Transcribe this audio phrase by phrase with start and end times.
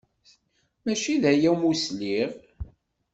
[0.83, 2.31] Maci d aya umi sliɣ.